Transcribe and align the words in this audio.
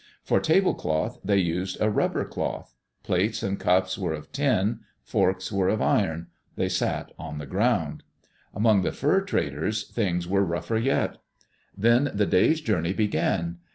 For 0.23 0.39
table 0.39 0.73
cloth, 0.73 1.19
they 1.23 1.37
used 1.37 1.77
a 1.79 1.91
rubber 1.91 2.25
cloth. 2.25 2.73
Plates 3.03 3.43
and 3.43 3.59
cups 3.59 3.99
were 3.99 4.13
of 4.15 4.31
tin. 4.31 4.79
Forks 5.03 5.51
were 5.51 5.69
of 5.69 5.79
iron. 5.79 6.25
They 6.55 6.69
sat 6.69 7.11
on 7.19 7.37
the 7.37 7.45
ground. 7.45 8.01
Among 8.51 8.81
the 8.81 8.93
fur 8.93 9.21
traders, 9.21 9.83
things 9.83 10.27
were 10.27 10.43
rougher 10.43 10.79
yet. 10.79 11.19
Then 11.77 12.09
the 12.15 12.25
day's 12.25 12.61
journey 12.61 12.93
began. 12.93 13.59